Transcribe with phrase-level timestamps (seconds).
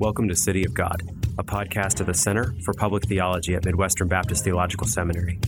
[0.00, 1.02] Welcome to City of God,
[1.36, 5.38] a podcast of the Center for Public Theology at Midwestern Baptist Theological Seminary.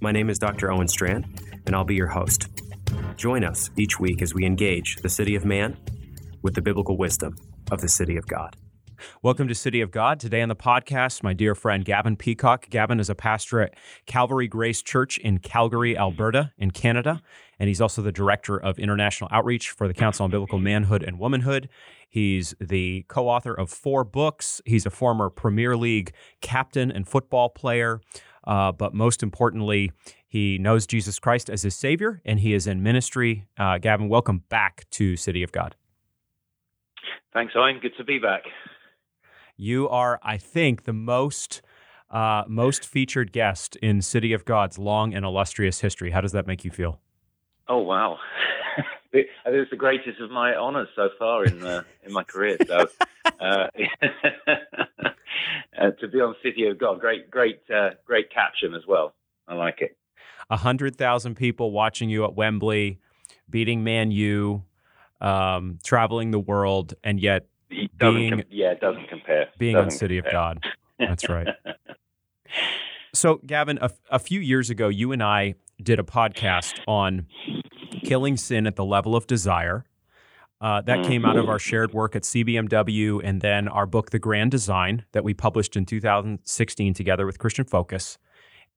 [0.00, 0.72] My name is Dr.
[0.72, 1.26] Owen Strachan,
[1.66, 2.48] and I'll be your host.
[3.18, 5.76] Join us each week as we engage the city of man
[6.40, 7.36] with the biblical wisdom
[7.70, 8.56] of the city of God.
[9.22, 10.20] Welcome to City of God.
[10.20, 12.68] Today on the podcast, my dear friend Gavin Peacock.
[12.70, 13.74] Gavin is a pastor at
[14.06, 17.22] Calvary Grace Church in Calgary, Alberta, in Canada,
[17.58, 21.18] and he's also the director of international outreach for the Council on Biblical Manhood and
[21.18, 21.68] Womanhood.
[22.08, 24.60] He's the co author of four books.
[24.64, 28.00] He's a former Premier League captain and football player.
[28.46, 29.90] Uh, but most importantly,
[30.26, 33.46] he knows Jesus Christ as his Savior and he is in ministry.
[33.58, 35.76] Uh, Gavin, welcome back to City of God.
[37.32, 37.80] Thanks, Owen.
[37.82, 38.42] Good to be back.
[39.56, 41.62] You are, I think, the most
[42.10, 46.10] uh, most featured guest in City of God's long and illustrious history.
[46.10, 47.00] How does that make you feel?
[47.68, 48.18] Oh wow,
[48.76, 52.56] I think it's the greatest of my honors so far in uh, in my career.
[52.66, 52.86] So
[53.40, 53.66] uh,
[54.48, 59.14] uh, to be on City of God, great, great, uh, great caption as well.
[59.48, 59.96] I like it.
[60.50, 62.98] A hundred thousand people watching you at Wembley,
[63.48, 64.64] beating Man U,
[65.20, 69.48] um, traveling the world, and yet being, com- yeah, it doesn't compare.
[69.58, 70.30] Being doesn't on City compare.
[70.30, 70.64] of God.
[70.98, 71.48] That's right.
[73.12, 77.26] so, Gavin, a, a few years ago, you and I did a podcast on
[78.04, 79.84] killing sin at the level of desire.
[80.60, 84.18] Uh, that came out of our shared work at CBMW and then our book, The
[84.18, 88.16] Grand Design, that we published in 2016 together with Christian Focus.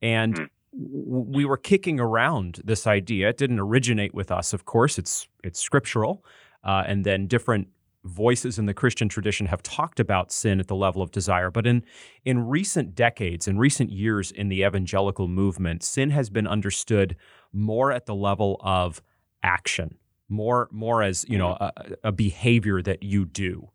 [0.01, 0.49] And Mhm.
[0.73, 3.29] w- we were kicking around this idea.
[3.29, 4.97] It didn't originate with us, of course.
[4.99, 6.25] It's it's scriptural,
[6.63, 7.69] uh, and then different
[8.07, 11.51] voices in the Christian tradition have talked about sin at the level of desire.
[11.51, 11.83] But in
[12.25, 17.15] in recent decades, in recent years in the evangelical movement, sin has been understood
[17.53, 19.01] more at the level of
[19.43, 19.97] action,
[20.29, 21.71] more more as you know a,
[22.05, 23.69] a behavior that you do.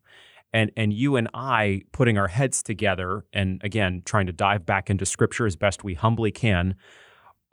[0.54, 4.90] And, and you and I putting our heads together and again trying to dive back
[4.90, 6.74] into scripture as best we humbly can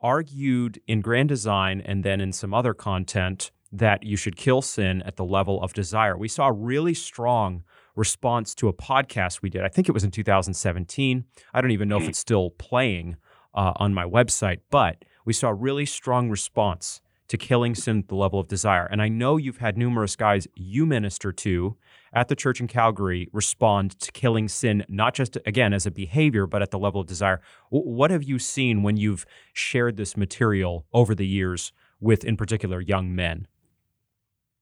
[0.01, 5.01] argued in grand design and then in some other content that you should kill sin
[5.03, 6.17] at the level of desire.
[6.17, 7.63] We saw a really strong
[7.95, 9.63] response to a podcast we did.
[9.63, 11.25] I think it was in 2017.
[11.53, 13.17] I don't even know if it's still playing
[13.53, 18.07] uh, on my website, but we saw a really strong response to killing sin at
[18.07, 18.85] the level of desire.
[18.85, 21.77] And I know you've had numerous guys you minister to
[22.11, 26.47] at the church in Calgary respond to killing sin, not just again as a behavior,
[26.47, 27.39] but at the level of desire.
[27.69, 32.81] What have you seen when you've shared this material over the years with, in particular,
[32.81, 33.47] young men?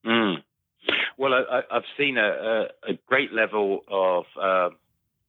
[0.06, 0.36] Mm.
[1.18, 4.70] Well, I, I've seen a, a, great level of, uh,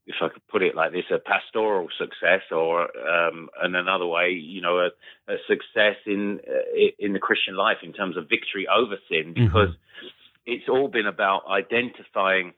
[0.06, 4.30] if I could put it like this, a pastoral success, or um, in another way,
[4.30, 4.88] you know, a,
[5.32, 9.74] a success in uh, in the Christian life in terms of victory over sin, because
[10.46, 12.52] it's all been about identifying.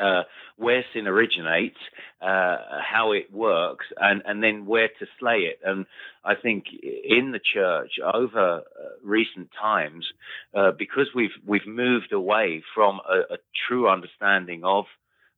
[0.00, 0.22] Uh,
[0.56, 1.78] where sin originates,
[2.20, 5.58] uh, how it works, and, and then where to slay it.
[5.64, 5.86] And
[6.24, 8.60] I think in the church over uh,
[9.02, 10.06] recent times,
[10.54, 14.84] uh, because we've we've moved away from a, a true understanding of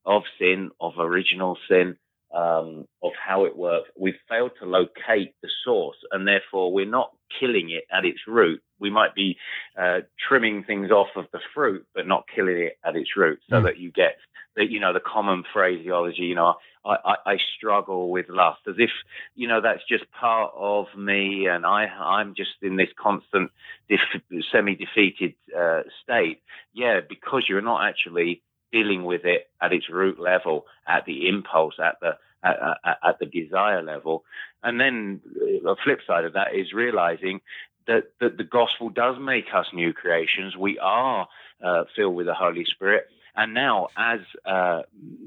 [0.04, 1.96] of sin, of original sin,
[2.34, 7.12] um, of how it works, we've failed to locate the source, and therefore we're not
[7.40, 8.62] killing it at its root.
[8.78, 9.36] We might be
[9.78, 13.56] uh, trimming things off of the fruit, but not killing it at its root, so
[13.56, 13.64] Mm.
[13.64, 14.16] that you get
[14.56, 16.22] the you know the common phraseology.
[16.22, 16.54] You know,
[16.84, 18.90] I, I, I struggle with lust, as if
[19.34, 23.50] you know that's just part of me, and I I'm just in this constant
[23.88, 26.42] def- semi-defeated uh, state.
[26.74, 31.74] Yeah, because you're not actually dealing with it at its root level, at the impulse,
[31.82, 34.24] at the at, at, at the desire level,
[34.62, 37.40] and then uh, the flip side of that is realizing
[37.86, 40.56] that that the gospel does make us new creations.
[40.56, 41.28] We are
[41.62, 43.06] uh, filled with the Holy Spirit.
[43.34, 44.82] And now, as uh,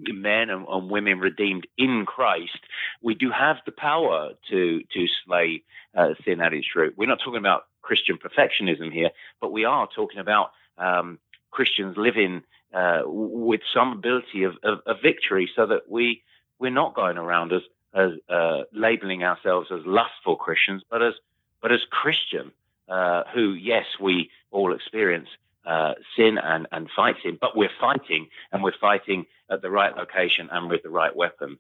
[0.08, 2.60] men and, and women redeemed in Christ,
[3.02, 5.64] we do have the power to to slay
[5.96, 6.94] uh, sin at its root.
[6.98, 9.10] We're not talking about Christian perfectionism here,
[9.42, 11.18] but we are talking about um,
[11.50, 12.44] Christians living
[12.76, 16.22] uh, with some ability of, of, of victory, so that we
[16.60, 17.62] we're not going around as
[17.94, 21.14] as uh, labeling ourselves as lustful Christians, but as
[21.62, 22.52] but as Christian,
[22.90, 25.30] uh, who yes, we all experience
[25.66, 29.96] uh, sin and, and fight sin, but we're fighting and we're fighting at the right
[29.96, 31.58] location and with the right weapons.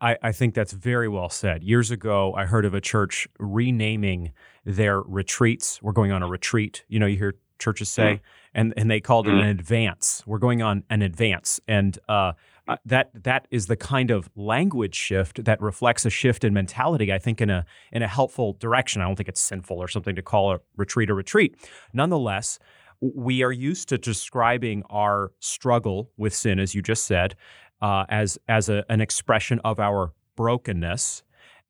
[0.00, 1.62] I, I think that's very well said.
[1.62, 4.32] Years ago, I heard of a church renaming
[4.64, 5.80] their retreats.
[5.80, 6.84] We're going on a retreat.
[6.88, 8.20] You know, you hear churches say,
[8.54, 10.22] and and they called it an advance.
[10.26, 12.32] We're going on an advance, and uh,
[12.68, 17.12] uh, that that is the kind of language shift that reflects a shift in mentality.
[17.12, 19.02] I think in a in a helpful direction.
[19.02, 21.56] I don't think it's sinful or something to call a retreat a retreat.
[21.92, 22.58] Nonetheless.
[23.00, 27.36] we are used to describing our struggle with sin, as you just said,
[27.82, 31.22] uh, as as a, an expression of our brokenness.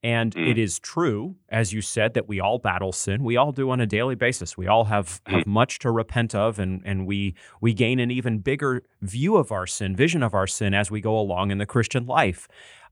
[0.02, 0.48] And mm.
[0.48, 3.24] it is true, as you said, that we all battle sin.
[3.24, 4.56] We all do on a daily basis.
[4.56, 5.46] We all have, have mm.
[5.46, 9.66] much to repent of, and, and we we gain an even bigger view of our
[9.66, 12.46] sin, vision of our sin as we go along in the Christian life.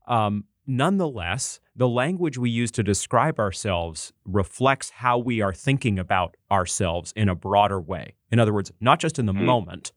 [0.07, 6.35] Um, nonetheless, the language we use to describe ourselves reflects how we are thinking about
[6.51, 8.15] ourselves in a broader way.
[8.31, 9.45] In other words, not just in the mm.
[9.45, 9.91] moment,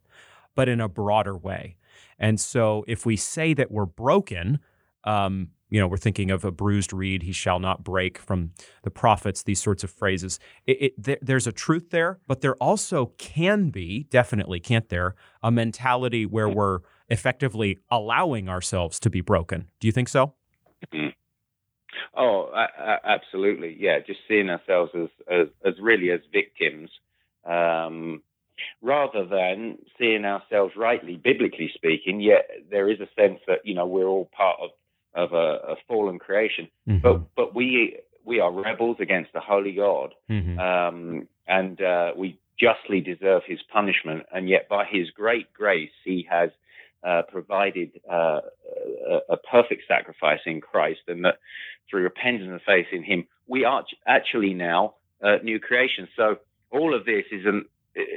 [0.55, 1.76] but in a broader way.
[2.19, 4.58] And so if we say that we're broken,
[5.05, 8.91] um, you know, we're thinking of a bruised reed, he shall not break from the
[8.91, 10.38] prophets, these sorts of phrases.
[10.67, 15.15] It, it, th- there's a truth there, but there also can be, definitely can't there,
[15.43, 19.69] a mentality where we're effectively allowing ourselves to be broken.
[19.81, 20.35] Do you think so?
[20.93, 21.09] Mm-hmm.
[22.17, 22.53] Oh,
[23.05, 23.76] absolutely.
[23.79, 26.91] Yeah, just seeing ourselves as, as, as really as victims
[27.44, 28.23] um,
[28.82, 32.20] rather than seeing ourselves rightly, biblically speaking.
[32.20, 34.70] Yet there is a sense that, you know, we're all part of
[35.19, 36.69] of a, a fallen creation.
[36.88, 37.03] Mm-hmm.
[37.03, 40.59] But but we we are rebels against the holy God, mm-hmm.
[40.59, 44.26] um, and uh, we justly deserve His punishment.
[44.32, 46.50] And yet, by His great grace, He has
[47.03, 48.41] uh, provided uh,
[49.09, 51.38] a, a, perfect sacrifice in Christ, and that
[51.88, 56.09] through repentance and faith in Him, we are actually now uh, new creation.
[56.17, 56.37] So
[56.70, 57.65] all of this is an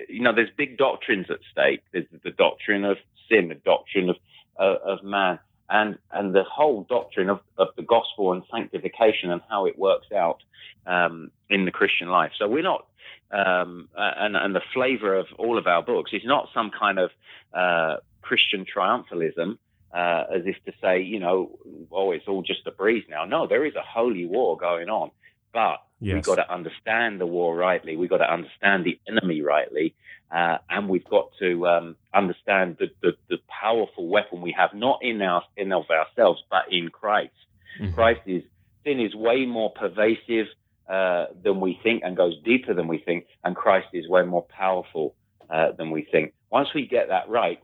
[0.10, 1.82] you know, there's big doctrines at stake.
[1.92, 2.98] There's the doctrine of
[3.30, 4.18] sin, the doctrine of
[4.60, 5.40] uh, of man,
[5.72, 10.12] and and the whole doctrine of, of the gospel and sanctification and how it works
[10.12, 10.44] out
[10.86, 12.32] um, in the Christian life.
[12.38, 12.86] So we're not,
[13.32, 17.10] um, and and the flavor of all of our books is not some kind of
[17.54, 19.58] uh, Christian triumphalism.
[19.94, 21.60] Uh, as if to say, you know,
[21.92, 23.26] oh, it's all just a breeze now.
[23.26, 25.12] No, there is a holy war going on,
[25.52, 26.16] but yes.
[26.16, 27.96] we've got to understand the war rightly.
[27.96, 29.96] We've got to understand the enemy rightly,
[30.32, 35.00] uh, and we've got to um, understand the, the, the, powerful weapon we have, not
[35.04, 37.32] in our in of ourselves, but in Christ.
[37.80, 37.94] Mm-hmm.
[37.94, 38.44] Christ is
[38.84, 40.48] sin is way more pervasive
[40.90, 44.44] uh, than we think and goes deeper than we think, and Christ is way more
[44.44, 45.16] powerful
[45.50, 46.34] uh, than we think.
[46.50, 47.60] Once we get that right,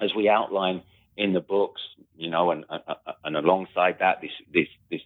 [0.00, 0.82] as we outline
[1.16, 1.80] in the books,
[2.16, 2.64] you know, and
[3.24, 5.00] and alongside that, this this this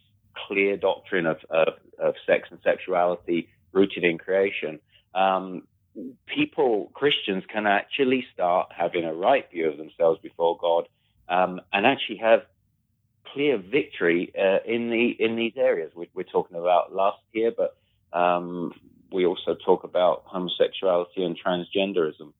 [0.46, 4.80] clear doctrine of, of, of sex and sexuality rooted in creation,
[5.14, 5.62] um,
[6.26, 10.88] people, Christians, can actually start having a right view of themselves before God
[11.28, 12.42] um, and actually have
[13.32, 15.92] clear victory uh, in the in these areas.
[15.94, 17.76] We, are talking about lust here, but
[18.16, 18.72] um,
[19.12, 22.32] we also talk about homosexuality and transgenderism.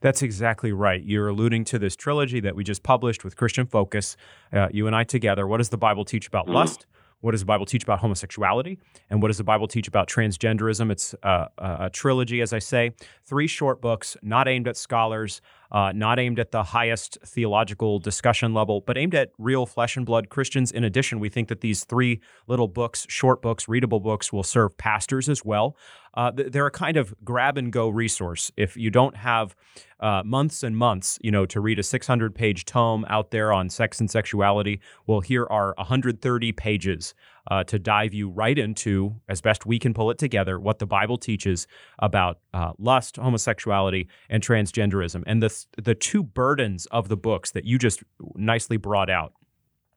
[0.00, 1.02] That's exactly right.
[1.02, 4.16] You're alluding to this trilogy that we just published with Christian Focus,
[4.52, 5.46] uh, you and I together.
[5.46, 6.54] What does the Bible teach about mm.
[6.54, 6.86] lust?
[7.22, 8.78] What does the Bible teach about homosexuality?
[9.08, 10.90] And what does the Bible teach about transgenderism?
[10.90, 12.92] It's uh, a trilogy, as I say,
[13.24, 15.40] three short books, not aimed at scholars,
[15.70, 20.04] uh, not aimed at the highest theological discussion level, but aimed at real flesh and
[20.04, 20.72] blood Christians.
[20.72, 24.76] In addition, we think that these three little books, short books, readable books, will serve
[24.76, 25.76] pastors as well.
[26.14, 28.50] Uh, they're a kind of grab and go resource.
[28.56, 29.56] If you don't have
[30.00, 33.70] uh, months and months, you know, to read a 600 page tome out there on
[33.70, 37.14] sex and sexuality, well, here are 130 pages
[37.50, 40.86] uh, to dive you right into, as best we can pull it together, what the
[40.86, 41.66] Bible teaches
[41.98, 45.22] about uh, lust, homosexuality, and transgenderism.
[45.26, 48.02] And the, the two burdens of the books that you just
[48.34, 49.32] nicely brought out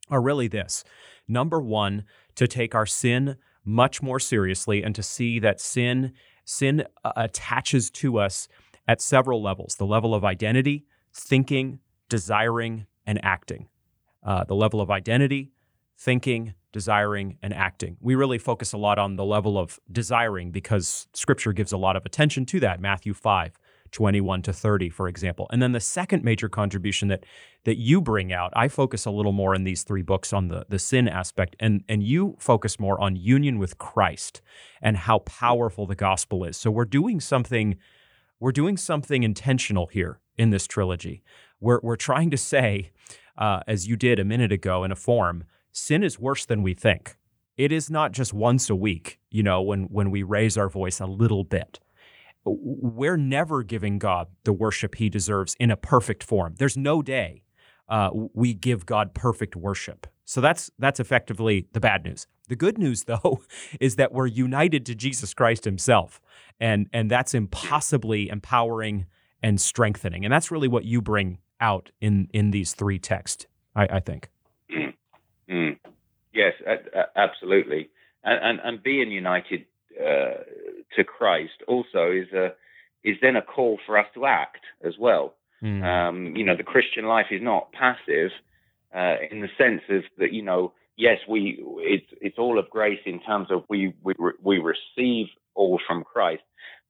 [0.10, 0.84] are really this
[1.28, 2.04] number one,
[2.36, 6.14] to take our sin much more seriously and to see that sin
[6.46, 8.48] sin uh, attaches to us
[8.88, 13.68] at several levels the level of identity thinking desiring and acting
[14.24, 15.52] uh, the level of identity
[15.98, 17.96] thinking desiring, and acting.
[18.02, 21.96] We really focus a lot on the level of desiring because scripture gives a lot
[21.96, 22.82] of attention to that.
[22.82, 23.58] Matthew 5,
[23.92, 25.48] 21 to 30, for example.
[25.52, 27.26] And then the second major contribution that
[27.66, 30.66] that you bring out, I focus a little more in these three books on the,
[30.70, 34.42] the sin aspect, and, and you focus more on union with Christ
[34.82, 36.58] and how powerful the gospel is.
[36.58, 37.76] So we're doing something,
[38.40, 41.24] we're doing something intentional here in this trilogy.
[41.60, 42.92] We're, we're trying to say,
[43.38, 46.76] uh, as you did a minute ago in a form, sin is worse than we
[46.76, 47.18] think.
[47.58, 51.00] It is not just once a week, you know, when, when we raise our voice
[51.00, 51.80] a little bit.
[52.46, 56.56] We're never giving God the worship he deserves in a perfect form.
[56.58, 57.44] There's no day
[57.88, 60.08] uh, we give God perfect worship.
[60.26, 62.28] So that's that's effectively the bad news.
[62.48, 63.42] The good news, though,
[63.80, 66.22] is that we're united to Jesus Christ Himself,
[66.60, 69.06] and and that's impossibly empowering
[69.44, 70.26] and strengthening.
[70.26, 73.46] And that's really what you bring out in in these three texts.
[73.76, 74.30] I, I think.
[75.48, 75.78] Mm.
[76.34, 76.54] Yes,
[77.16, 77.90] absolutely.
[78.24, 79.66] And, and, and being united
[80.04, 80.42] uh,
[80.96, 82.54] to Christ also is a
[83.04, 85.36] is then a call for us to act as well.
[85.64, 85.84] Mm.
[85.84, 88.32] Um, you know, the Christian life is not passive
[88.94, 90.34] uh, in the sense of that.
[90.34, 94.60] You know, yes, we it's it's all of grace in terms of we we we
[94.60, 96.44] receive all from Christ,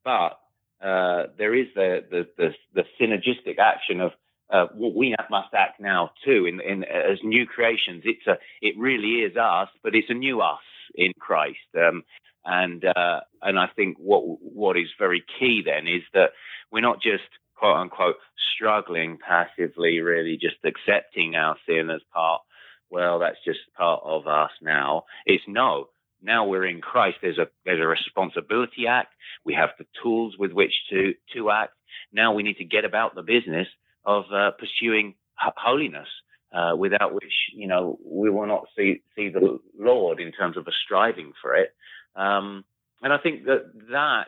[0.04, 0.40] but
[0.82, 4.12] uh, there is the, the the the synergistic action of
[4.50, 6.46] uh, what we must act now too.
[6.46, 10.42] In, in as new creations, it's a it really is us, but it's a new
[10.42, 10.60] us
[10.98, 11.58] in Christ.
[11.78, 12.04] Um,
[12.46, 16.32] and uh, and I think what what is very key then is that
[16.72, 17.24] we're not just
[17.56, 18.18] quote unquote
[18.56, 22.42] struggling passively, really just accepting our sin as part.
[22.90, 25.04] Well, that's just part of us now.
[25.26, 25.90] It's no.
[26.22, 27.18] Now we're in Christ.
[27.22, 29.14] There's a there's a responsibility act.
[29.44, 31.74] We have the tools with which to to act.
[32.14, 33.68] Now we need to get about the business
[34.06, 36.08] of uh, pursuing holiness,
[36.56, 40.68] uh, without which you know we will not see see the Lord in terms of
[40.68, 41.74] a striving for it.
[42.16, 42.64] Um,
[43.02, 44.28] and I think that that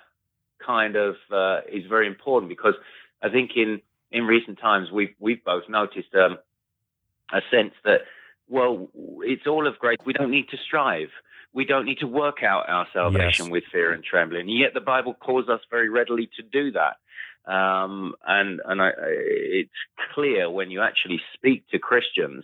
[0.65, 2.73] kind of uh, is very important because
[3.21, 3.81] I think in
[4.11, 6.37] in recent times we've we've both noticed um,
[7.31, 8.01] a sense that
[8.49, 8.89] well
[9.21, 9.97] it's all of grace.
[10.05, 11.09] We don't need to strive.
[11.53, 13.51] We don't need to work out our salvation yes.
[13.51, 14.41] with fear and trembling.
[14.41, 16.97] And yet the Bible calls us very readily to do that.
[17.51, 19.71] Um, and and I, it's
[20.17, 22.43] clear when you actually speak to Christians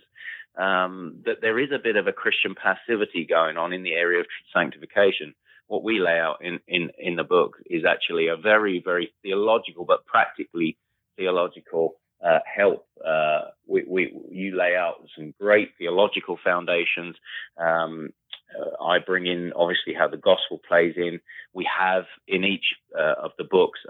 [0.56, 4.20] um, that there is a bit of a Christian passivity going on in the area
[4.20, 5.34] of sanctification.
[5.66, 9.84] What we lay out in, in, in the book is actually a very, very theological,
[9.84, 10.76] but practically
[11.16, 12.86] theological uh, help.
[13.04, 17.16] Uh, we, we, you lay out some great theological foundations.
[17.58, 18.10] Um,
[18.56, 21.18] uh, I bring in obviously how the gospel plays in.
[21.52, 23.80] We have in each uh, of the books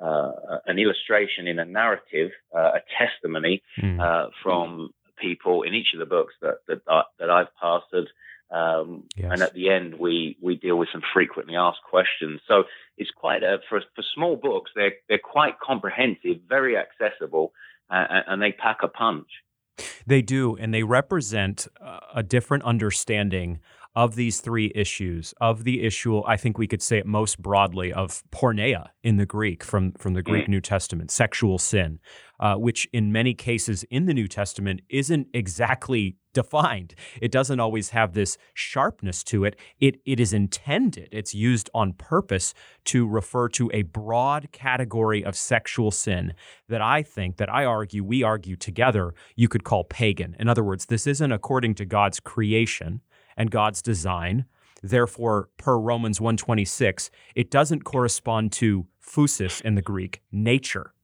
[0.00, 4.00] uh, uh, an illustration in a narrative, uh, a testimony mm.
[4.00, 4.90] uh, from
[5.20, 6.80] people in each of the books that that,
[7.18, 8.06] that I've pastored.
[8.50, 9.28] Um, yes.
[9.30, 12.40] And at the end, we we deal with some frequently asked questions.
[12.48, 12.64] So
[12.96, 14.70] it's quite a for for small books.
[14.74, 17.52] They're they're quite comprehensive, very accessible,
[17.90, 19.28] uh, and they pack a punch.
[20.06, 21.68] They do, and they represent
[22.14, 23.60] a different understanding
[23.96, 27.92] of these three issues, of the issue, I think we could say it most broadly,
[27.92, 30.50] of porneia in the Greek, from, from the Greek mm.
[30.50, 31.98] New Testament, sexual sin,
[32.38, 36.94] uh, which in many cases in the New Testament isn't exactly defined.
[37.20, 39.56] It doesn't always have this sharpness to it.
[39.78, 42.54] It, it is intended, it's used on purpose
[42.86, 46.34] to refer to a broad category of sexual sin
[46.68, 50.36] that I think, that I argue, we argue together, you could call pagan.
[50.38, 53.00] In other words, this isn't according to God's creation
[53.36, 54.46] and God's design.
[54.82, 60.94] Therefore, per Romans 126, it doesn't correspond to phusis in the Greek, nature.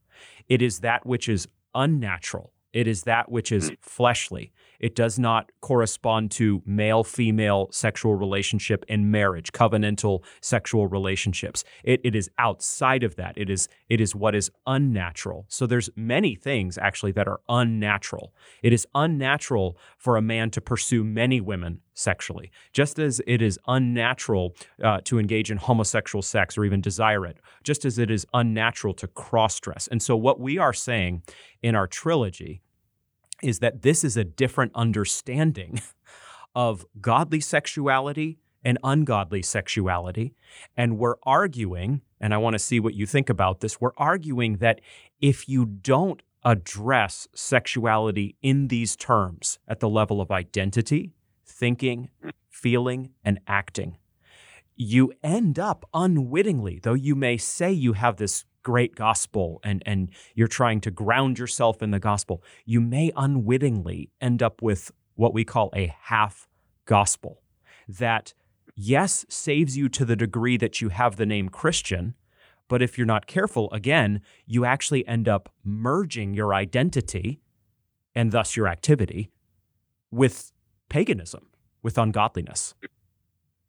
[0.49, 2.53] It is that which is unnatural.
[2.73, 3.75] It is that which is hmm.
[3.81, 4.53] fleshly.
[4.81, 11.65] It does not correspond to male female sexual relationship and marriage, covenantal sexual relationships.
[11.85, 13.35] It, it is outside of that.
[13.37, 15.47] It is, it is what is unnatural.
[15.49, 18.33] So there's many things actually that are unnatural.
[18.63, 23.59] It is unnatural for a man to pursue many women sexually, just as it is
[23.67, 28.27] unnatural uh, to engage in homosexual sex or even desire it, just as it is
[28.35, 29.89] unnatural to cross dress.
[29.89, 31.23] And so, what we are saying
[31.63, 32.61] in our trilogy
[33.43, 35.81] is that this is a different understanding
[36.55, 40.35] of godly sexuality and ungodly sexuality.
[40.77, 44.57] And we're arguing, and I want to see what you think about this, we're arguing
[44.57, 44.81] that
[45.21, 51.13] if you don't address sexuality in these terms at the level of identity,
[51.45, 52.09] thinking,
[52.49, 53.99] feeling, and acting,
[54.75, 60.11] you end up unwittingly, though you may say you have this great gospel and, and
[60.35, 65.33] you're trying to ground yourself in the gospel, you may unwittingly end up with what
[65.33, 66.49] we call a half
[66.85, 67.43] gospel
[67.87, 68.35] that,
[68.75, 72.15] yes, saves you to the degree that you have the name Christian.
[72.67, 77.41] But if you're not careful, again, you actually end up merging your identity
[78.17, 79.31] and thus your activity
[80.11, 80.51] with
[80.89, 81.47] paganism,
[81.85, 82.75] with ungodliness.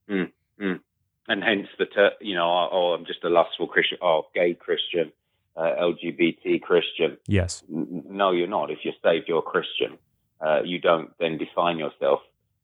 [0.10, 0.80] Mm, mm
[1.28, 4.54] and hence the ter- you know oh, oh, I'm just a lustful Christian, oh gay
[4.54, 5.12] Christian,
[5.56, 7.18] uh, LGBT Christian.
[7.28, 7.64] Yes.
[7.72, 8.72] N- no, you're not.
[8.72, 9.98] If you're saved, you're a Christian.
[10.40, 12.20] Uh, you don't then define yourself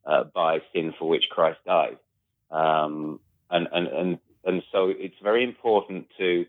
[0.05, 1.97] uh, by sin for which Christ died.
[2.51, 6.45] Um, and, and and and so it's very important to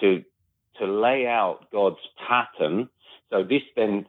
[0.00, 0.24] to
[0.78, 2.88] to lay out God's pattern.
[3.30, 4.06] So this then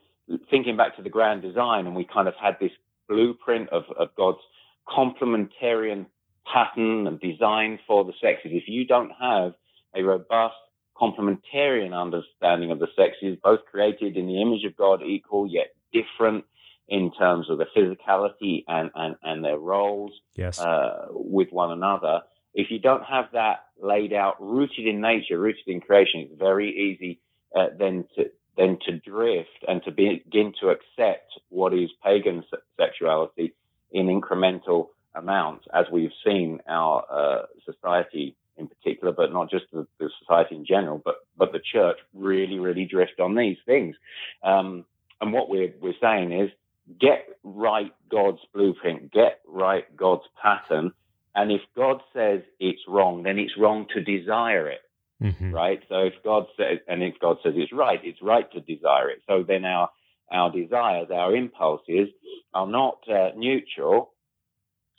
[0.50, 2.72] thinking back to the grand design, and we kind of had this
[3.08, 4.40] blueprint of, of God's
[4.88, 6.06] complementarian
[6.52, 8.52] pattern and design for the sexes.
[8.54, 9.54] If you don't have
[9.96, 10.56] a robust
[11.00, 16.46] complementarian understanding of the sexes, both created in the image of God, equal yet different
[16.88, 20.60] in terms of the physicality and, and, and their roles yes.
[20.60, 22.22] uh, with one another,
[22.54, 26.70] if you don't have that laid out, rooted in nature, rooted in creation, it's very
[26.70, 27.20] easy
[27.56, 32.44] uh, then to then to drift and to begin to accept what is pagan
[32.80, 33.54] sexuality
[33.92, 39.88] in incremental amounts, as we've seen our uh, society in particular, but not just the,
[40.00, 43.96] the, society in general, but but the church really, really drift on these things.
[44.44, 44.86] Um,
[45.22, 46.52] and what we're we're saying is
[47.00, 50.92] get right God's blueprint, get right God's pattern,
[51.36, 54.82] and if God says it's wrong, then it's wrong to desire it.
[55.22, 55.54] Mm-hmm.
[55.54, 55.82] Right.
[55.88, 59.22] So if God says, and if God says it's right, it's right to desire it.
[59.28, 59.90] So then our,
[60.32, 62.10] our desires, our impulses
[62.54, 64.12] are not uh, neutral.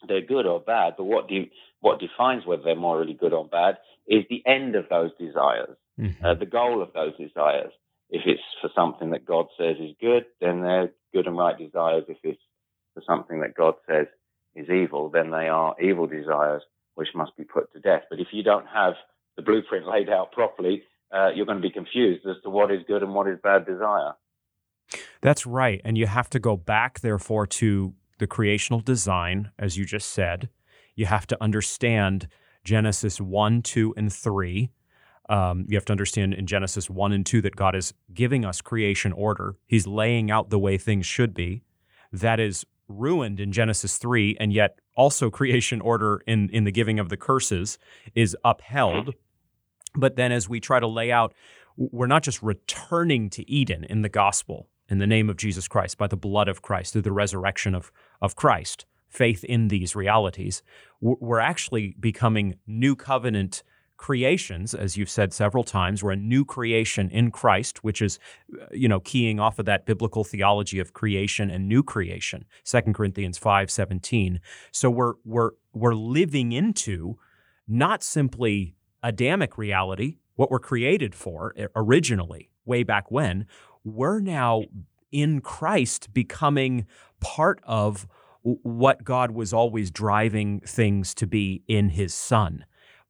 [0.09, 3.79] They're good or bad, but what de- what defines whether they're morally good or bad
[4.07, 6.25] is the end of those desires, mm-hmm.
[6.25, 7.73] uh, the goal of those desires.
[8.11, 12.05] If it's for something that God says is good, then they're good and right desires.
[12.09, 12.41] If it's
[12.95, 14.07] for something that God says
[14.55, 16.63] is evil, then they are evil desires
[16.95, 18.03] which must be put to death.
[18.09, 18.95] But if you don't have
[19.37, 20.83] the blueprint laid out properly,
[21.13, 23.67] uh, you're going to be confused as to what is good and what is bad
[23.67, 24.13] desire.
[25.21, 25.81] That's right.
[25.85, 30.49] And you have to go back, therefore, to the creational design, as you just said.
[30.95, 32.29] You have to understand
[32.65, 34.71] Genesis 1, 2, and 3.
[35.29, 38.61] Um, you have to understand in Genesis 1 and 2 that God is giving us
[38.61, 39.57] creation order.
[39.67, 41.63] He's laying out the way things should be.
[42.13, 46.99] That is ruined in Genesis 3, and yet also creation order in, in the giving
[46.99, 47.79] of the curses
[48.15, 49.15] is upheld.
[49.97, 51.35] But then as we try to lay out,
[51.77, 55.99] we're not just returning to Eden in the gospel in the name of Jesus Christ,
[55.99, 60.63] by the blood of Christ, through the resurrection of, of Christ, faith in these realities.
[61.01, 63.63] We're actually becoming new covenant
[63.97, 66.03] creations, as you've said several times.
[66.03, 68.19] We're a new creation in Christ, which is,
[68.61, 72.81] uh, you know, keying off of that biblical theology of creation and new creation, 2
[72.93, 74.41] Corinthians 5 17.
[74.73, 77.19] So we're, we're, we're living into
[77.69, 83.47] not simply Adamic reality, what we're created for originally, way back when.
[83.85, 84.65] We're now
[85.13, 86.87] in Christ becoming
[87.21, 88.07] part of
[88.43, 92.65] what God was always driving things to be in his son.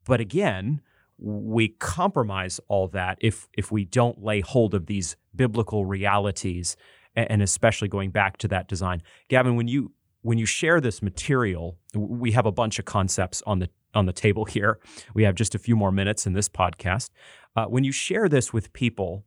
[0.05, 0.81] But again,
[1.19, 6.77] we compromise all that if if we don't lay hold of these biblical realities
[7.17, 9.03] and especially going back to that design.
[9.29, 13.61] Gavin, when you when you share this material, we have a bunch of concepts on
[13.61, 14.79] the on the table here.
[15.15, 17.11] We have just a few more minutes in this podcast.
[17.57, 19.25] Uh, when you share this with people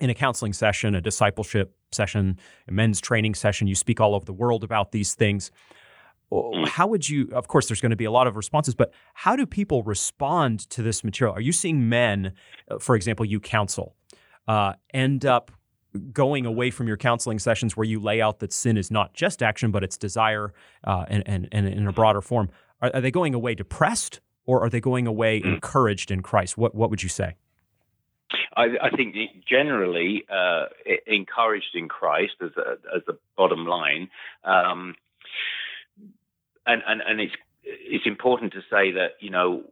[0.00, 4.24] in a counseling session, a discipleship session, a men's training session, you speak all over
[4.24, 5.50] the world about these things.
[6.32, 6.68] Mm.
[6.68, 9.36] How would you, of course, there's going to be a lot of responses, but how
[9.36, 11.34] do people respond to this material?
[11.34, 12.32] Are you seeing men,
[12.70, 13.94] uh, for example, you counsel,
[14.48, 15.50] uh, end up
[16.12, 19.42] going away from your counseling sessions where you lay out that sin is not just
[19.42, 20.52] action, but it's desire
[20.84, 22.50] uh, and, and, and in a broader form?
[22.82, 25.54] Are, are, they going away depressed or are they going away mm.
[25.54, 26.58] encouraged in Christ?
[26.58, 27.36] What, what would you say?
[28.56, 29.14] I, I think
[29.48, 30.66] generally uh,
[31.06, 34.08] encouraged in Christ as a, as the bottom line.
[34.44, 34.94] Um,
[36.66, 39.64] and, and, and it's, it's important to say that, you know,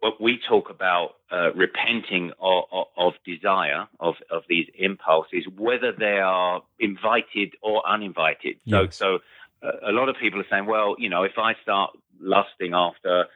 [0.00, 5.92] what we talk about uh, repenting of, of, of, desire of, of these impulses, whether
[5.92, 8.56] they are invited or uninvited.
[8.68, 8.96] So, yes.
[8.96, 9.18] so
[9.62, 13.26] uh, a lot of people are saying, well, you know, if I start lusting after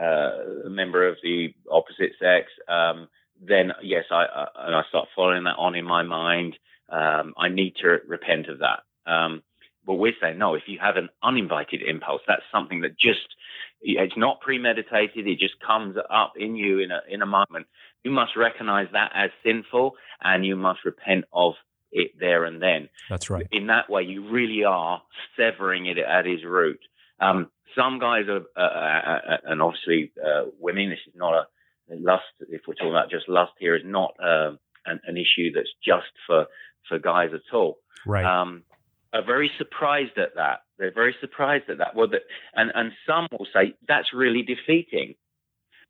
[0.00, 3.08] uh, a member of the opposite sex, um,
[3.46, 6.56] then yes, I, I, I start following that on in my mind.
[6.88, 8.80] Um, I need to repent of that.
[9.10, 9.42] Um,
[9.84, 10.54] but we're saying no.
[10.54, 13.26] If you have an uninvited impulse, that's something that just
[13.80, 15.26] it's not premeditated.
[15.26, 17.66] It just comes up in you in a in a moment.
[18.04, 21.54] You must recognize that as sinful, and you must repent of
[21.90, 22.88] it there and then.
[23.10, 23.46] That's right.
[23.50, 25.02] In that way, you really are
[25.36, 26.80] severing it at its root.
[27.20, 30.90] Um, some guys are, uh, uh, uh and obviously uh, women.
[30.90, 31.46] This is not a
[31.88, 32.24] lust.
[32.40, 36.12] If we're talking about just lust here, is not um, an, an, issue that's just
[36.26, 36.46] for
[36.88, 37.78] for guys at all.
[38.06, 38.24] Right.
[38.24, 38.62] Um,
[39.12, 40.60] are very surprised at that.
[40.78, 41.94] They're very surprised at that.
[41.94, 42.18] Well, the,
[42.54, 45.14] and and some will say that's really defeating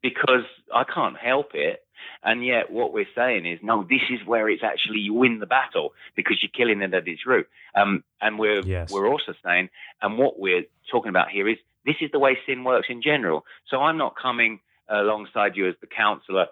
[0.02, 1.80] because I can't help it.
[2.24, 5.46] And yet, what we're saying is, no, this is where it's actually you win the
[5.46, 7.46] battle because you're killing it at its root.
[7.76, 8.90] Um, and we're yes.
[8.90, 9.68] we're also saying,
[10.00, 13.44] and what we're talking about here is this is the way sin works in general.
[13.68, 16.46] So I'm not coming alongside you as the counselor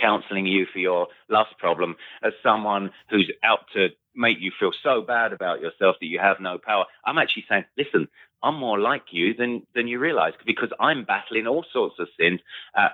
[0.00, 5.02] counseling you for your lust problem as someone who's out to make you feel so
[5.02, 6.84] bad about yourself that you have no power.
[7.04, 8.08] I'm actually saying, listen,
[8.42, 12.40] I'm more like you than than you realize because I'm battling all sorts of sins,
[12.74, 12.88] uh,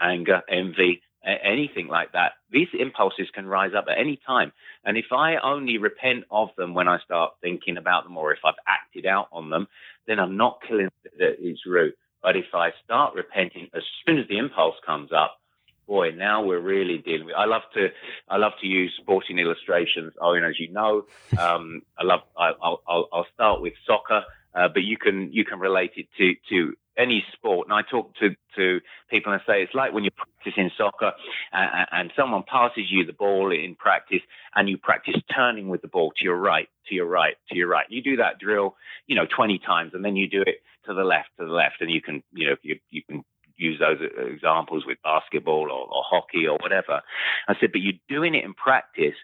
[0.00, 2.32] anger, envy, anything like that.
[2.50, 4.52] These impulses can rise up at any time,
[4.84, 8.40] and if I only repent of them when I start thinking about them, or if
[8.44, 9.68] I've acted out on them,
[10.06, 11.94] then I'm not killing its root.
[12.26, 15.38] But if I start repenting as soon as the impulse comes up,
[15.86, 17.36] boy, now we're really dealing with.
[17.36, 17.86] I love to,
[18.28, 20.12] I love to use sporting illustrations.
[20.20, 21.04] Owen, as you know,
[21.38, 22.22] um, I love.
[22.36, 24.24] I, will I'll, I'll start with soccer,
[24.56, 27.68] uh, but you can you can relate it to to any sport.
[27.68, 28.80] And I talk to to
[29.10, 31.12] people and say it's like when you're practicing soccer
[31.52, 34.22] and, and someone passes you the ball in practice,
[34.54, 37.68] and you practice turning with the ball to your right, to your right, to your
[37.68, 37.86] right.
[37.88, 41.04] You do that drill, you know, 20 times, and then you do it to the
[41.04, 43.24] left, to the left, and you can, you know, you you can
[43.56, 43.98] use those
[44.32, 47.00] examples with basketball or, or, hockey or whatever.
[47.48, 49.14] I said, but you're doing it in practice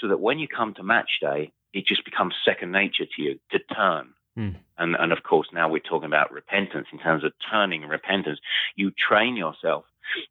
[0.00, 3.38] so that when you come to match day, it just becomes second nature to you
[3.50, 4.10] to turn.
[4.38, 4.56] Mm.
[4.78, 8.38] And, and of course, now we're talking about repentance in terms of turning repentance.
[8.76, 9.84] You train yourself.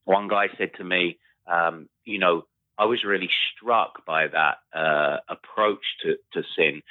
[0.06, 2.44] One guy said to me, um, you know,
[2.78, 6.82] I was really struck by that uh, approach to, to sin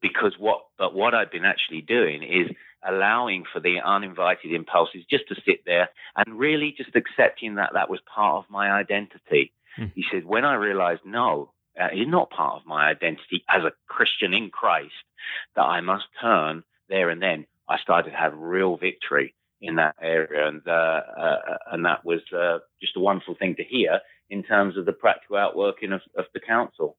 [0.00, 2.54] because what but what I've been actually doing is
[2.86, 7.88] allowing for the uninvited impulses just to sit there and really just accepting that that
[7.88, 9.52] was part of my identity.
[9.78, 9.92] Mm.
[9.94, 11.50] He said, when I realized, no,
[11.80, 14.92] uh, it's not part of my identity as a Christian in Christ,
[15.56, 19.96] that I must turn there and then, I started to have real victory in that
[20.00, 20.46] area.
[20.46, 21.38] And, uh, uh,
[21.72, 25.36] and that was uh, just a wonderful thing to hear in terms of the practical
[25.36, 26.96] outworking of, of the counsel.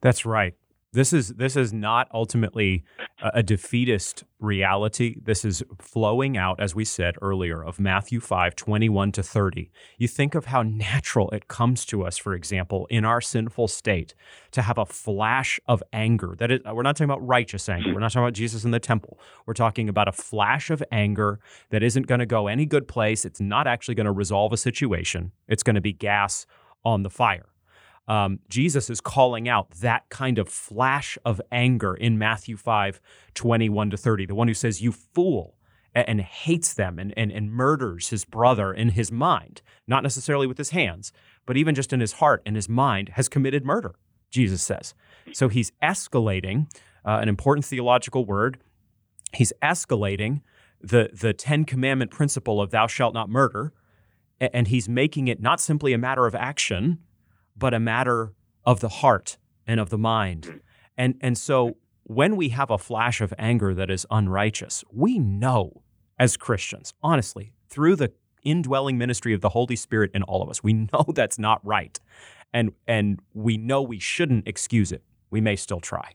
[0.00, 0.54] That's right.
[0.92, 2.82] This is this is not ultimately
[3.22, 5.16] a, a, defeatist reality.
[5.22, 9.70] This is flowing out, as we said earlier, of Matthew 5, 21 to 30.
[9.98, 14.14] You think of how natural it comes to us, for example, in our sinful state,
[14.52, 16.34] to have a flash of anger.
[16.38, 17.92] That is, we're not talking about righteous anger.
[17.92, 19.20] We're not talking about Jesus in the temple.
[19.44, 23.26] We're talking about a flash of anger that isn't going to go any good place.
[23.26, 25.32] It's not actually going to resolve a situation.
[25.48, 26.46] It's going to be gas
[26.82, 27.50] on the fire
[28.08, 33.00] um, Jesus is calling out that kind of flash of anger in Matthew 5
[33.34, 34.26] 21 to 30.
[34.26, 35.58] The one who says, You fool,
[35.94, 40.58] and, hates them and, and, and murders his brother in his mind, not necessarily with
[40.58, 41.12] his hands,
[41.46, 43.94] but even just in his heart and his mind, has committed murder,
[44.30, 44.94] Jesus says.
[45.32, 46.66] So he's escalating
[47.04, 48.58] uh, an important theological word.
[49.32, 50.42] He's escalating
[50.80, 53.72] the, the Ten Commandment principle of thou shalt not murder,
[54.40, 56.98] and he's making it not simply a matter of action
[57.58, 58.32] but a matter
[58.64, 60.42] of the heart and of the mind.
[60.42, 60.60] Mm.
[60.96, 65.82] And, and so when we have a flash of anger that is unrighteous, we know
[66.18, 70.62] as Christians, honestly, through the indwelling ministry of the Holy Spirit in all of us,
[70.62, 71.98] we know that's not right.
[72.52, 75.02] And, and we know we shouldn't excuse it.
[75.30, 76.12] We may still try.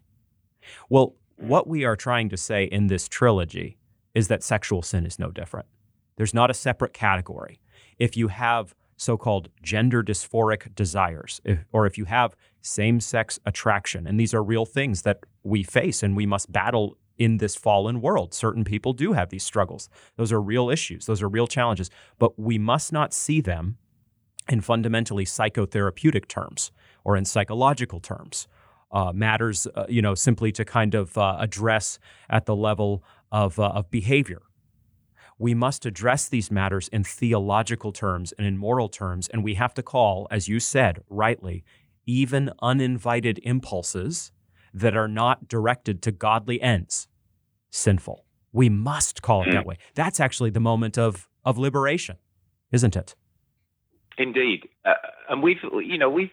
[0.89, 1.47] Well, mm.
[1.47, 3.77] what we are trying to say in this trilogy
[4.15, 5.67] is that sexual sin is no different.
[6.15, 7.59] There's not a separate category.
[7.97, 13.39] If you have so called gender dysphoric desires, if, or if you have same sex
[13.45, 14.07] attraction.
[14.07, 18.01] And these are real things that we face and we must battle in this fallen
[18.01, 18.33] world.
[18.33, 19.89] Certain people do have these struggles.
[20.17, 23.77] Those are real issues, those are real challenges, but we must not see them
[24.49, 26.71] in fundamentally psychotherapeutic terms
[27.03, 28.47] or in psychological terms.
[28.91, 31.97] Uh, matters, uh, you know, simply to kind of uh, address
[32.29, 34.43] at the level of, uh, of behavior
[35.43, 39.73] we must address these matters in theological terms and in moral terms, and we have
[39.73, 41.65] to call, as you said rightly,
[42.05, 44.31] even uninvited impulses
[44.73, 47.09] that are not directed to godly ends
[47.71, 48.23] sinful.
[48.53, 49.67] We must call it that hmm.
[49.71, 49.77] way.
[49.95, 52.15] That's actually the moment of, of liberation,
[52.71, 53.13] isn't it?
[54.17, 54.69] Indeed.
[54.85, 54.93] Uh,
[55.27, 56.31] and we've, you know, we've,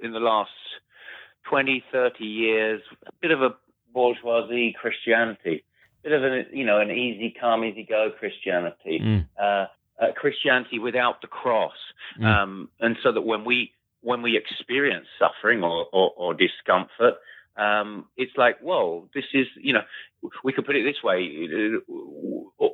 [0.00, 0.50] in the last
[1.50, 3.50] 20, 30 years, a bit of a
[3.92, 5.62] bourgeoisie Christianity
[6.06, 9.26] bit of an you know an easy come, easy go Christianity, mm.
[9.40, 9.66] uh,
[10.00, 11.76] uh, Christianity without the cross,
[12.20, 12.24] mm.
[12.24, 17.14] um, and so that when we when we experience suffering or, or, or discomfort,
[17.56, 19.82] um, it's like, whoa, this is you know,
[20.44, 21.48] we could put it this way.
[22.60, 22.66] Uh,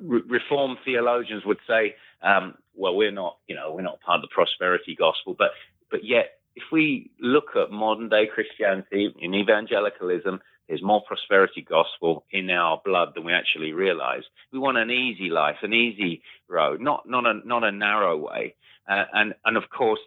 [0.00, 4.34] Reformed theologians would say, um, well, we're not, you know, we're not part of the
[4.34, 5.50] prosperity gospel, but
[5.90, 12.24] but yet, if we look at modern day Christianity in evangelicalism, there's more prosperity gospel
[12.30, 14.22] in our blood than we actually realize.
[14.52, 18.54] We want an easy life, an easy road, not not a not a narrow way.
[18.88, 20.00] Uh, and and of course,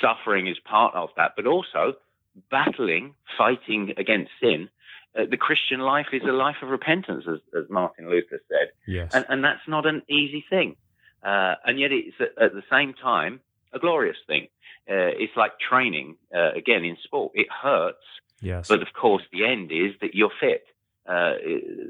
[0.00, 1.94] suffering is part of that, but also
[2.50, 4.68] battling, fighting against sin.
[5.18, 8.72] Uh, the Christian life is a life of repentance, as, as Martin Luther said.
[8.86, 9.14] Yes.
[9.14, 10.76] And, and that's not an easy thing.
[11.22, 13.40] Uh, and yet it's at, at, the same time
[13.72, 14.48] a glorious thing.
[14.88, 17.32] Uh, it's like training, uh, again, in sport.
[17.34, 18.04] It hurts,
[18.40, 18.68] Yes.
[18.68, 20.64] But of course, the end is that you're fit,
[21.08, 21.34] uh,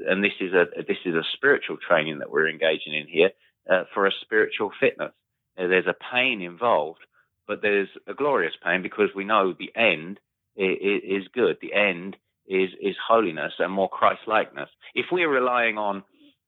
[0.07, 3.31] and this is a this is a spiritual training that we're engaging in here
[3.69, 5.11] uh, for a spiritual fitness.
[5.57, 7.01] Uh, there's a pain involved,
[7.47, 10.19] but there's a glorious pain because we know the end
[10.55, 11.57] is, is good.
[11.61, 12.15] The end
[12.47, 14.69] is is holiness and more Christ likeness.
[14.95, 16.03] If we're relying on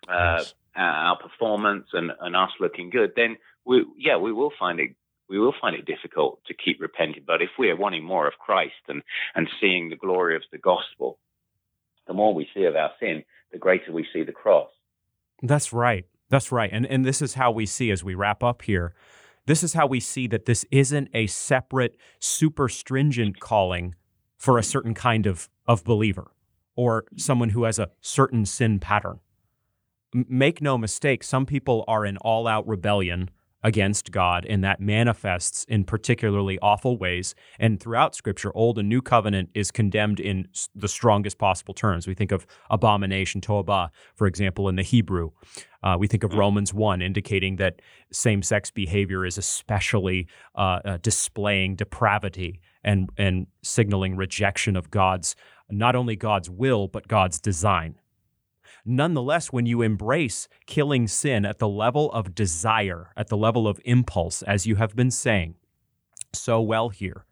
[0.07, 0.53] uh, yes.
[0.75, 4.95] our performance and, and us looking good, then we, yeah, we will find it
[5.29, 7.23] we will find it difficult to keep repenting.
[7.25, 9.03] But if we are wanting more of Christ and,
[9.35, 11.19] and seeing the glory of the gospel,
[12.07, 14.69] the more we see of our sin, the greater we see the cross.
[15.43, 16.05] That's right.
[16.29, 16.69] That's right.
[16.71, 18.93] And and this is how we see as we wrap up here.
[19.45, 23.95] This is how we see that this isn't a separate, super stringent calling
[24.37, 26.31] for a certain kind of, of believer
[26.75, 29.19] or someone who has a certain sin pattern.
[30.13, 33.31] M- make no mistake, some people are in all out rebellion
[33.63, 37.35] against God, and that manifests in particularly awful ways.
[37.59, 42.07] And throughout Scripture, Old and New Covenant is condemned in the strongest possible terms.
[42.07, 45.31] We think of abomination, toba, for example, in the Hebrew.
[45.83, 46.37] Uh, we think of mm.
[46.37, 53.47] Romans 1, indicating that same sex behavior is especially uh, uh, displaying depravity and, and
[53.61, 55.35] signaling rejection of God's,
[55.69, 57.95] not only God's will, but God's design.
[58.85, 63.79] Nonetheless, when you embrace killing sin at the level of desire, at the level of
[63.85, 65.55] impulse, as you have been saying
[66.33, 67.25] so well here,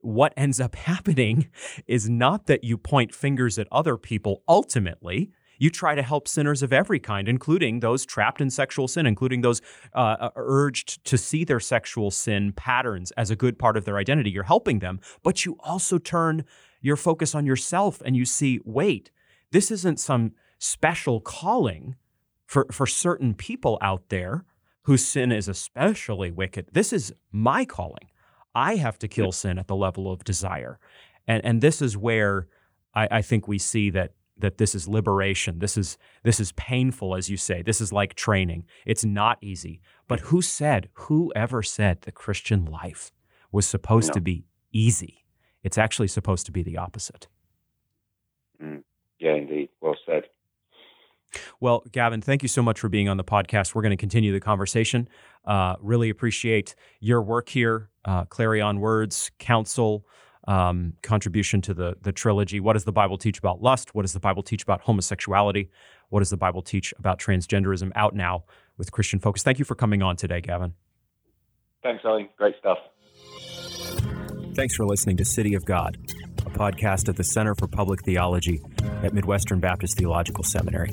[0.00, 1.48] what ends up happening
[1.86, 5.30] is not that you point fingers at other people ultimately.
[5.56, 9.40] You try to help sinners of every kind, including those trapped in sexual sin, including
[9.42, 9.62] those
[9.94, 13.96] uh, uh urged to see their sexual sin patterns as a good part of their
[13.96, 14.30] identity.
[14.30, 16.44] You're helping them, but you also turn
[16.80, 19.10] your focus on yourself and you see, wait,
[19.52, 21.96] this isn't some special calling
[22.46, 24.44] for, for certain people out there
[24.82, 26.66] whose sin is especially wicked.
[26.72, 28.08] This is my calling.
[28.54, 30.78] I have to kill sin at the level of desire.
[31.26, 32.46] And, and this is where
[32.94, 35.60] I, I think we see that that this is liberation.
[35.60, 37.62] This is this is painful, as you say.
[37.62, 38.64] This is like training.
[38.84, 39.80] It's not easy.
[40.08, 43.12] But who said, whoever said the Christian life
[43.52, 44.14] was supposed no.
[44.14, 45.24] to be easy?
[45.62, 47.28] It's actually supposed to be the opposite.
[48.62, 48.82] Mm.
[49.18, 49.70] Yeah, indeed.
[49.80, 50.24] Well said.
[51.64, 53.74] Well, Gavin, thank you so much for being on the podcast.
[53.74, 55.08] We're going to continue the conversation.
[55.46, 60.04] Uh, really appreciate your work here, uh, Clarion Words, Counsel,
[60.46, 62.60] um, contribution to the the trilogy.
[62.60, 63.94] What does the Bible teach about lust?
[63.94, 65.70] What does the Bible teach about homosexuality?
[66.10, 67.92] What does the Bible teach about transgenderism?
[67.96, 68.44] Out now
[68.76, 69.42] with Christian Focus.
[69.42, 70.74] Thank you for coming on today, Gavin.
[71.82, 72.28] Thanks, Ollie.
[72.36, 72.76] Great stuff.
[74.54, 75.96] Thanks for listening to City of God,
[76.40, 78.60] a podcast at the Center for Public Theology
[79.02, 80.92] at Midwestern Baptist Theological Seminary.